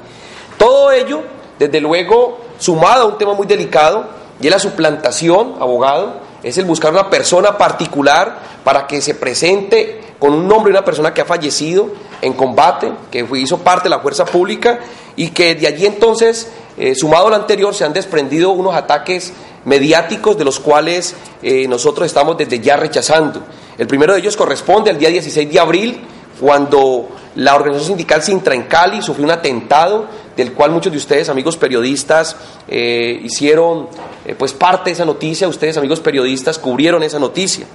Todo 0.57 0.91
ello, 0.91 1.21
desde 1.59 1.81
luego, 1.81 2.39
sumado 2.59 3.03
a 3.03 3.05
un 3.07 3.17
tema 3.17 3.33
muy 3.33 3.47
delicado, 3.47 4.05
y 4.39 4.47
es 4.47 4.51
la 4.51 4.59
suplantación, 4.59 5.55
abogado, 5.59 6.21
es 6.43 6.57
el 6.57 6.65
buscar 6.65 6.91
una 6.91 7.09
persona 7.09 7.57
particular 7.57 8.39
para 8.63 8.85
que 8.85 9.01
se 9.01 9.15
presente 9.15 10.01
con 10.19 10.33
un 10.33 10.47
nombre 10.47 10.71
de 10.71 10.77
una 10.77 10.85
persona 10.85 11.13
que 11.13 11.21
ha 11.21 11.25
fallecido 11.25 11.89
en 12.21 12.33
combate, 12.33 12.91
que 13.11 13.27
hizo 13.35 13.59
parte 13.59 13.85
de 13.85 13.89
la 13.89 13.99
fuerza 13.99 14.25
pública 14.25 14.79
y 15.15 15.29
que 15.29 15.55
de 15.55 15.67
allí 15.67 15.85
entonces, 15.85 16.49
eh, 16.77 16.95
sumado 16.95 17.27
a 17.27 17.29
lo 17.31 17.35
anterior, 17.35 17.73
se 17.73 17.85
han 17.85 17.93
desprendido 17.93 18.51
unos 18.51 18.75
ataques 18.75 19.33
mediáticos 19.65 20.37
de 20.37 20.45
los 20.45 20.59
cuales 20.59 21.15
eh, 21.41 21.67
nosotros 21.67 22.05
estamos 22.05 22.37
desde 22.37 22.59
ya 22.59 22.77
rechazando. 22.77 23.41
El 23.77 23.87
primero 23.87 24.13
de 24.13 24.19
ellos 24.19 24.37
corresponde 24.37 24.89
al 24.89 24.97
día 24.97 25.09
16 25.09 25.51
de 25.51 25.59
abril, 25.59 26.01
cuando 26.39 27.09
la 27.35 27.55
organización 27.55 27.97
sindical 27.97 28.21
Sintra 28.21 28.53
en 28.55 28.63
Cali 28.63 29.01
sufrió 29.01 29.25
un 29.25 29.31
atentado 29.31 30.05
del 30.37 30.53
cual 30.53 30.71
muchos 30.71 30.91
de 30.91 30.97
ustedes, 30.97 31.27
amigos 31.27 31.57
periodistas, 31.57 32.37
eh, 32.67 33.19
hicieron 33.23 33.89
pues 34.37 34.53
parte 34.53 34.91
de 34.91 34.93
esa 34.93 35.05
noticia, 35.05 35.47
ustedes, 35.47 35.77
amigos 35.77 35.99
periodistas, 35.99 36.57
cubrieron 36.59 37.03
esa 37.03 37.19
noticia. 37.19 37.65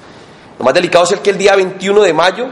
Lo 0.59 0.65
más 0.65 0.75
delicado 0.75 1.05
es 1.05 1.13
el 1.13 1.19
que 1.19 1.31
el 1.31 1.39
día 1.39 1.57
21 1.57 2.03
de 2.03 2.13
mayo, 2.13 2.47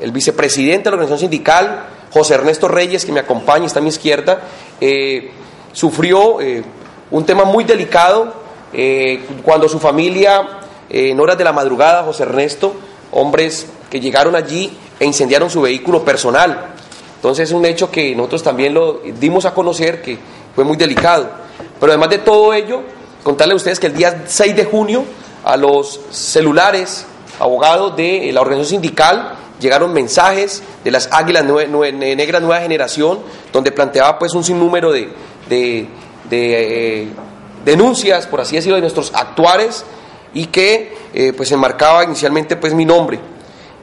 el 0.00 0.10
vicepresidente 0.10 0.84
de 0.84 0.90
la 0.90 0.94
organización 0.96 1.30
sindical, 1.30 1.86
José 2.12 2.34
Ernesto 2.34 2.68
Reyes, 2.68 3.04
que 3.04 3.12
me 3.12 3.20
acompaña, 3.20 3.66
está 3.66 3.78
a 3.78 3.82
mi 3.82 3.88
izquierda, 3.88 4.42
eh, 4.80 5.30
sufrió 5.72 6.40
eh, 6.40 6.62
un 7.10 7.24
tema 7.24 7.44
muy 7.44 7.64
delicado 7.64 8.34
eh, 8.72 9.24
cuando 9.42 9.68
su 9.68 9.78
familia, 9.78 10.60
en 10.90 11.18
horas 11.20 11.38
de 11.38 11.44
la 11.44 11.52
madrugada, 11.52 12.02
José 12.02 12.24
Ernesto, 12.24 12.74
hombres 13.12 13.66
que 13.88 14.00
llegaron 14.00 14.34
allí 14.34 14.76
e 14.98 15.06
incendiaron 15.06 15.48
su 15.48 15.62
vehículo 15.62 16.04
personal. 16.04 16.74
Entonces 17.22 17.50
es 17.50 17.54
un 17.54 17.64
hecho 17.64 17.88
que 17.88 18.16
nosotros 18.16 18.42
también 18.42 18.74
lo 18.74 19.00
dimos 19.20 19.44
a 19.44 19.54
conocer, 19.54 20.02
que 20.02 20.18
fue 20.56 20.64
muy 20.64 20.76
delicado. 20.76 21.30
Pero 21.78 21.92
además 21.92 22.10
de 22.10 22.18
todo 22.18 22.52
ello, 22.52 22.82
contarle 23.22 23.52
a 23.52 23.56
ustedes 23.56 23.78
que 23.78 23.86
el 23.86 23.94
día 23.94 24.24
6 24.26 24.56
de 24.56 24.64
junio 24.64 25.04
a 25.44 25.56
los 25.56 26.00
celulares 26.10 27.06
abogados 27.38 27.94
de 27.94 28.28
la 28.32 28.40
organización 28.40 28.82
sindical 28.82 29.36
llegaron 29.60 29.92
mensajes 29.92 30.64
de 30.82 30.90
las 30.90 31.10
Águilas 31.12 31.44
Negras 31.44 32.42
Nueva 32.42 32.60
Generación, 32.60 33.20
donde 33.52 33.70
planteaba 33.70 34.18
pues 34.18 34.34
un 34.34 34.42
sinnúmero 34.42 34.90
de, 34.90 35.08
de, 35.48 35.88
eh, 36.28 37.08
denuncias, 37.64 38.26
por 38.26 38.40
así 38.40 38.56
decirlo, 38.56 38.74
de 38.74 38.82
nuestros 38.82 39.12
actuares 39.14 39.84
y 40.34 40.46
que 40.46 40.92
eh, 41.14 41.32
pues 41.36 41.52
enmarcaba 41.52 42.02
inicialmente 42.02 42.56
pues 42.56 42.74
mi 42.74 42.84
nombre. 42.84 43.20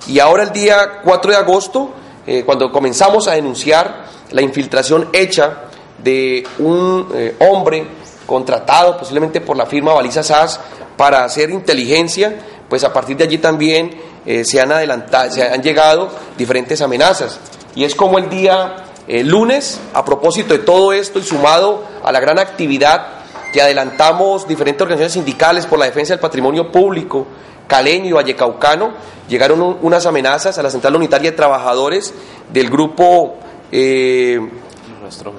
Y 0.08 0.20
ahora 0.20 0.44
el 0.44 0.52
día 0.52 1.00
4 1.06 1.32
de 1.32 1.38
agosto, 1.38 1.94
eh, 2.30 2.44
cuando 2.46 2.72
comenzamos 2.72 3.28
a 3.28 3.34
denunciar 3.34 4.06
la 4.32 4.42
infiltración 4.42 5.10
hecha 5.14 5.64
de 6.04 6.48
un 6.60 7.08
hombre 7.40 7.86
contratado 8.26 8.98
posiblemente 8.98 9.42
por 9.42 9.58
la 9.58 9.66
firma 9.66 9.94
Baliza 9.94 10.22
SAS 10.22 10.60
para 10.96 11.24
hacer 11.24 11.50
inteligencia, 11.50 12.36
pues 12.70 12.84
a 12.84 12.94
partir 12.94 13.18
de 13.18 13.24
allí 13.24 13.40
también 13.40 14.00
eh, 14.26 14.46
se, 14.46 14.62
han 14.62 14.72
adelantado, 14.72 15.32
se 15.32 15.42
han 15.44 15.64
llegado 15.64 16.10
diferentes 16.38 16.82
amenazas. 16.82 17.40
Y 17.76 17.84
es 17.84 17.96
como 17.96 18.20
el 18.20 18.30
día 18.30 18.84
eh, 19.08 19.24
lunes, 19.24 19.80
a 19.94 20.06
propósito 20.06 20.54
de 20.54 20.60
todo 20.60 20.94
esto 20.94 21.20
y 21.20 21.24
sumado 21.24 21.84
a 22.04 22.12
la 22.12 22.20
gran 22.20 22.38
actividad 22.38 23.08
que 23.52 23.62
adelantamos 23.62 24.48
diferentes 24.48 24.82
organizaciones 24.82 25.14
sindicales 25.14 25.66
por 25.66 25.80
la 25.80 25.86
defensa 25.86 26.14
del 26.14 26.20
patrimonio 26.20 26.72
público, 26.72 27.26
caleño 27.70 28.08
y 28.08 28.12
vallecaucano, 28.12 28.92
llegaron 29.30 29.78
unas 29.82 30.06
amenazas 30.06 30.58
a 30.58 30.64
la 30.64 30.72
Central 30.72 30.98
Unitaria 30.98 31.32
de 31.32 31.38
Trabajadores 31.38 32.14
del 32.52 32.70
grupo 32.70 33.36
eh, 33.72 34.42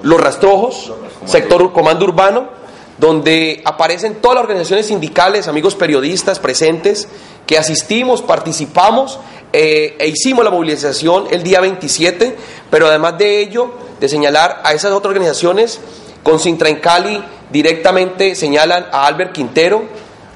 Los 0.01 0.19
Rastrojos, 0.19 0.93
sector 1.25 1.71
Comando 1.73 2.05
Urbano, 2.05 2.49
donde 2.97 3.61
aparecen 3.65 4.15
todas 4.15 4.35
las 4.35 4.43
organizaciones 4.43 4.87
sindicales, 4.87 5.47
amigos 5.47 5.75
periodistas 5.75 6.39
presentes, 6.39 7.07
que 7.45 7.57
asistimos, 7.57 8.21
participamos 8.21 9.19
eh, 9.53 9.97
e 9.99 10.07
hicimos 10.07 10.45
la 10.45 10.51
movilización 10.51 11.25
el 11.31 11.43
día 11.43 11.59
27, 11.59 12.37
pero 12.69 12.87
además 12.87 13.17
de 13.17 13.41
ello, 13.41 13.71
de 13.99 14.07
señalar 14.07 14.61
a 14.63 14.73
esas 14.73 14.93
otras 14.93 15.09
organizaciones, 15.09 15.81
con 16.23 16.39
Sintra 16.39 16.69
en 16.69 16.79
Cali 16.79 17.21
directamente 17.51 18.35
señalan 18.35 18.85
a 18.91 19.07
Albert 19.07 19.33
Quintero, 19.33 19.83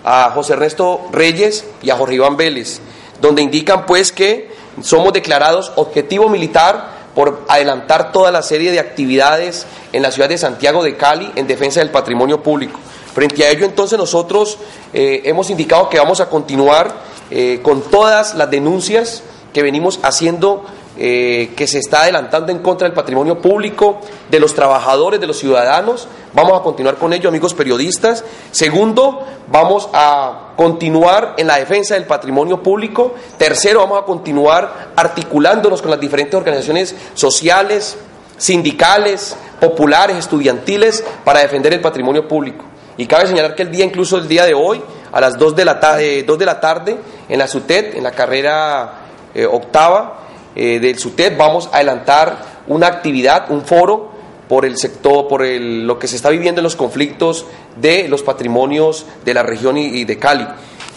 a 0.06 0.30
José 0.30 0.54
Ernesto 0.54 1.02
Reyes 1.12 1.66
y 1.82 1.90
a 1.90 1.98
Jorge 1.98 2.16
Iván 2.16 2.38
Vélez, 2.38 2.80
donde 3.20 3.42
indican 3.42 3.86
pues 3.86 4.12
que 4.12 4.54
somos 4.82 5.12
declarados 5.12 5.72
objetivo 5.76 6.30
militar 6.30 6.94
por 7.16 7.44
adelantar 7.48 8.12
toda 8.12 8.32
la 8.32 8.44
serie 8.44 8.72
de 8.72 8.80
actividades 8.80 9.66
en 9.94 10.04
la 10.04 10.12
ciudad 10.12 10.30
de 10.30 10.38
Santiago 10.38 10.84
de 10.84 10.96
Cali 10.96 11.32
en 11.36 11.48
defensa 11.48 11.80
del 11.80 11.90
patrimonio 11.90 12.44
público. 12.44 12.80
Frente 13.14 13.46
a 13.46 13.50
ello, 13.50 13.66
entonces, 13.66 13.98
nosotros 13.98 14.58
eh, 14.94 15.22
hemos 15.24 15.50
indicado 15.50 15.90
que 15.90 15.98
vamos 15.98 16.20
a 16.20 16.30
continuar 16.30 16.94
eh, 17.32 17.62
con 17.64 17.82
todas 17.82 18.36
las 18.36 18.52
denuncias 18.52 19.24
que 19.54 19.64
venimos 19.64 20.00
haciendo 20.04 20.66
eh, 20.98 21.52
que 21.58 21.68
se 21.68 21.80
está 21.80 22.04
adelantando 22.04 22.52
en 22.52 22.60
contra 22.60 22.88
del 22.88 22.96
patrimonio 22.96 23.42
público, 23.42 24.00
de 24.30 24.40
los 24.40 24.54
trabajadores, 24.54 25.20
de 25.20 25.28
los 25.28 25.38
ciudadanos. 25.38 26.08
Vamos 26.34 26.58
a 26.58 26.64
continuar 26.64 26.96
con 26.96 27.12
ello, 27.12 27.28
amigos 27.28 27.54
periodistas. 27.54 28.24
Segundo, 28.52 29.26
vamos 29.48 29.90
a 29.94 30.54
continuar 30.56 31.34
en 31.38 31.48
la 31.48 31.58
defensa 31.58 31.96
del 31.96 32.06
patrimonio 32.06 32.64
público. 32.64 33.14
Tercero, 33.38 33.82
vamos 33.82 34.02
a 34.02 34.06
continuar 34.06 34.92
articulándonos 34.96 35.82
con 35.82 35.92
las 35.92 36.00
diferentes 36.00 36.34
organizaciones 36.36 36.96
sociales, 37.14 37.98
sindicales, 38.38 39.36
populares, 39.60 40.18
estudiantiles, 40.18 41.04
para 41.24 41.42
defender 41.42 41.74
el 41.74 41.82
patrimonio 41.82 42.28
público. 42.28 42.64
Y 42.98 43.06
cabe 43.06 43.28
señalar 43.28 43.56
que 43.56 43.64
el 43.64 43.72
día, 43.72 43.84
incluso 43.84 44.18
el 44.18 44.28
día 44.28 44.46
de 44.46 44.54
hoy, 44.54 44.82
a 45.12 45.20
las 45.20 45.38
2 45.38 45.56
de 45.56 45.66
la, 45.66 45.80
eh, 46.00 46.24
de 46.24 46.46
la 46.46 46.60
tarde, 46.60 46.98
en 47.28 47.40
la 47.40 47.48
SUTET, 47.48 47.96
en 47.96 48.04
la 48.04 48.12
carrera 48.12 48.94
eh, 49.34 49.46
octava, 49.46 50.25
eh, 50.56 50.80
del 50.80 50.98
SUTEP 50.98 51.38
vamos 51.38 51.70
a 51.72 51.78
adelantar 51.78 52.64
una 52.68 52.88
actividad, 52.88 53.52
un 53.52 53.64
foro 53.64 54.16
por 54.48 54.66
el 54.66 54.78
sector, 54.78 55.28
por 55.28 55.44
el, 55.44 55.86
lo 55.86 55.98
que 56.00 56.08
se 56.08 56.16
está 56.16 56.30
viviendo 56.30 56.60
en 56.60 56.64
los 56.64 56.76
conflictos 56.76 57.46
de 57.76 58.08
los 58.08 58.24
patrimonios 58.24 59.06
de 59.24 59.34
la 59.34 59.44
región 59.44 59.78
y, 59.78 60.06
de 60.06 60.18
Cali. 60.18 60.48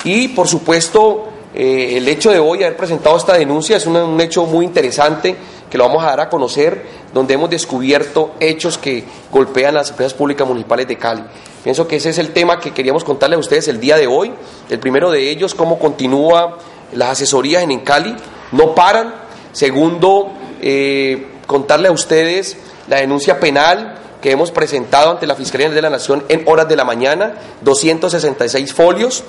Y 0.04 0.28
por 0.28 0.46
supuesto, 0.48 1.28
eh, 1.54 1.96
el 1.96 2.08
hecho 2.08 2.30
de 2.30 2.38
hoy 2.38 2.62
haber 2.62 2.76
presentado 2.76 3.16
esta 3.16 3.34
denuncia 3.34 3.76
es 3.76 3.86
un, 3.86 4.20
hecho 4.20 4.44
muy 4.44 4.64
interesante 4.64 5.34
que 5.68 5.76
lo 5.76 5.84
vamos 5.86 6.02
a 6.02 6.06
dar 6.06 6.20
a 6.20 6.28
conocer, 6.28 6.82
donde 7.12 7.34
hemos 7.34 7.50
descubierto 7.50 8.32
hechos 8.40 8.78
que 8.78 9.04
golpean 9.30 9.74
las 9.74 9.90
empresas 9.90 10.14
públicas 10.14 10.46
municipales 10.46 10.88
de 10.88 10.96
Cali. 10.96 11.22
Pienso 11.62 11.86
que 11.86 11.96
ese 11.96 12.10
es 12.10 12.18
el 12.18 12.32
tema 12.32 12.60
que 12.60 12.72
queríamos 12.72 13.04
contarle 13.04 13.36
a 13.36 13.38
ustedes 13.38 13.68
el 13.68 13.80
día 13.80 13.96
de 13.96 14.06
hoy. 14.06 14.32
El 14.70 14.78
primero 14.78 15.10
de 15.10 15.30
ellos, 15.30 15.54
cómo 15.54 15.78
continúa 15.78 16.58
las 16.92 17.10
asesorías 17.10 17.62
en 17.62 17.80
Cali. 17.80 18.14
No 18.52 18.74
paran, 18.74 19.12
Segundo, 19.58 20.30
eh, 20.62 21.26
contarle 21.48 21.88
a 21.88 21.90
ustedes 21.90 22.56
la 22.86 22.98
denuncia 22.98 23.40
penal 23.40 23.98
que 24.22 24.30
hemos 24.30 24.52
presentado 24.52 25.10
ante 25.10 25.26
la 25.26 25.34
Fiscalía 25.34 25.68
de 25.68 25.82
la 25.82 25.90
Nación 25.90 26.22
en 26.28 26.44
horas 26.46 26.68
de 26.68 26.76
la 26.76 26.84
mañana, 26.84 27.34
266 27.62 28.72
folios. 28.72 29.24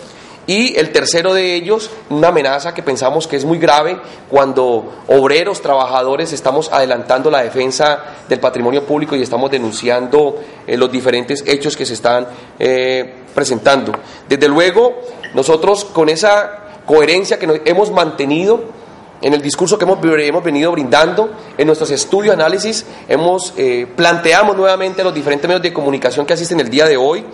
Y 0.46 0.78
el 0.78 0.92
tercero 0.92 1.34
de 1.34 1.56
ellos, 1.56 1.90
una 2.12 2.28
amenaza 2.28 2.76
que 2.76 2.84
pensamos 2.84 3.26
que 3.26 3.38
es 3.38 3.44
muy 3.44 3.58
grave 3.58 4.00
cuando 4.30 5.02
obreros, 5.08 5.64
trabajadores, 5.64 6.32
estamos 6.32 6.72
adelantando 6.72 7.32
la 7.32 7.42
defensa 7.42 8.00
del 8.28 8.40
patrimonio 8.40 8.84
público 8.84 9.16
y 9.16 9.24
estamos 9.24 9.50
denunciando 9.50 10.36
eh, 10.68 10.78
los 10.78 10.92
diferentes 10.92 11.44
hechos 11.48 11.76
que 11.76 11.88
se 11.88 11.96
están 11.96 12.28
eh, 12.60 13.16
presentando. 13.34 13.94
Desde 14.28 14.48
luego, 14.48 14.94
nosotros 15.34 15.86
con 15.86 16.08
esa 16.08 16.82
coherencia 16.86 17.40
que 17.40 17.64
hemos 17.66 17.90
mantenido, 17.90 18.78
en 19.22 19.34
el 19.34 19.42
discurso 19.42 19.78
que 19.78 19.86
hemos, 19.86 20.44
venido 20.44 20.72
brindando, 20.72 21.32
en 21.58 21.68
nuestros 21.68 21.92
estudios, 21.92 22.34
análisis, 22.34 22.86
hemos 23.08 23.54
eh, 23.58 23.88
planteamos 23.96 24.56
nuevamente 24.56 25.02
a 25.02 25.04
los 25.04 25.14
diferentes 25.14 25.48
medios 25.48 25.62
de 25.62 25.74
comunicación 25.74 26.26
que 26.26 26.34
asisten 26.34 26.60
el 26.60 26.70
día 26.70 26.86
de 26.86 26.98
hoy 26.98 27.26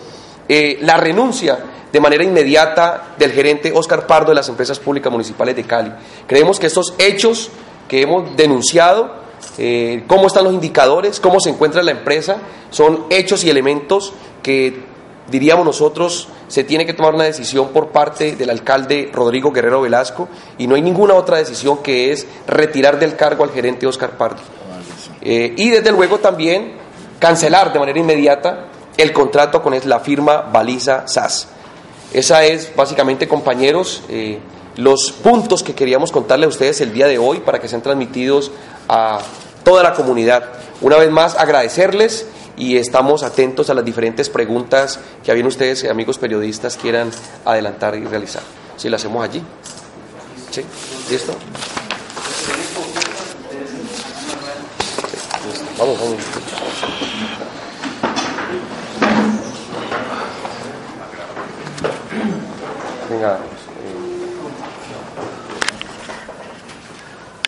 eh, 0.47 0.79
la 0.81 0.97
renuncia 0.97 1.59
de 1.91 1.99
manera 1.99 2.23
inmediata 2.23 3.13
del 3.17 3.31
gerente 3.31 3.71
Oscar 3.73 4.05
Pardo 4.05 4.29
de 4.29 4.35
las 4.35 4.49
empresas 4.49 4.79
públicas 4.79 5.11
municipales 5.11 5.55
de 5.55 5.63
Cali. 5.63 5.91
Creemos 6.27 6.59
que 6.59 6.67
estos 6.67 6.93
hechos 6.97 7.49
que 7.87 8.01
hemos 8.01 8.35
denunciado 8.35 9.25
eh, 9.57 10.03
cómo 10.07 10.27
están 10.27 10.43
los 10.43 10.53
indicadores, 10.53 11.19
cómo 11.19 11.39
se 11.39 11.49
encuentra 11.49 11.83
la 11.83 11.91
empresa, 11.91 12.37
son 12.69 13.05
hechos 13.09 13.43
y 13.43 13.49
elementos 13.49 14.13
que 14.43 14.83
diríamos 15.29 15.65
nosotros 15.65 16.27
se 16.47 16.63
tiene 16.63 16.85
que 16.85 16.93
tomar 16.93 17.15
una 17.15 17.23
decisión 17.23 17.69
por 17.69 17.89
parte 17.89 18.35
del 18.35 18.49
alcalde 18.49 19.09
Rodrigo 19.13 19.51
Guerrero 19.51 19.81
Velasco 19.81 20.27
y 20.57 20.67
no 20.67 20.75
hay 20.75 20.81
ninguna 20.81 21.15
otra 21.15 21.37
decisión 21.37 21.81
que 21.81 22.11
es 22.11 22.25
retirar 22.47 22.99
del 22.99 23.15
cargo 23.15 23.43
al 23.43 23.51
gerente 23.51 23.87
Oscar 23.87 24.11
Pardo. 24.11 24.41
Eh, 25.21 25.53
y 25.57 25.69
desde 25.69 25.91
luego 25.91 26.19
también 26.19 26.73
cancelar 27.19 27.73
de 27.73 27.79
manera 27.79 27.99
inmediata 27.99 28.67
el 28.97 29.11
contrato 29.11 29.61
con 29.61 29.75
la 29.85 29.99
firma 29.99 30.41
Baliza 30.41 31.07
SAS. 31.07 31.47
Esa 32.13 32.45
es 32.45 32.73
básicamente, 32.75 33.27
compañeros, 33.27 34.03
eh, 34.07 34.39
los 34.77 35.11
puntos 35.11 35.63
que 35.63 35.73
queríamos 35.73 36.11
contarle 36.11 36.45
a 36.45 36.49
ustedes 36.49 36.79
el 36.81 36.93
día 36.93 37.07
de 37.07 37.17
hoy 37.17 37.39
para 37.39 37.59
que 37.59 37.67
sean 37.67 37.81
transmitidos 37.81 38.51
a 38.87 39.19
toda 39.63 39.83
la 39.83 39.93
comunidad. 39.93 40.43
Una 40.81 40.97
vez 40.97 41.09
más, 41.09 41.35
agradecerles 41.35 42.27
y 42.57 42.77
estamos 42.77 43.23
atentos 43.23 43.69
a 43.69 43.73
las 43.73 43.83
diferentes 43.83 44.29
preguntas 44.29 44.99
que 45.23 45.33
bien 45.33 45.47
ustedes, 45.47 45.83
amigos 45.85 46.17
periodistas, 46.17 46.77
quieran 46.77 47.11
adelantar 47.43 47.95
y 47.95 48.05
realizar. 48.05 48.43
Si 48.77 48.89
lo 48.89 48.95
hacemos 48.95 49.23
allí. 49.23 49.41
¿Sí? 50.51 50.63
¿Listo? 51.09 51.33
Vamos, 55.77 55.99
vamos. 55.99 56.17
Venga. 63.09 63.54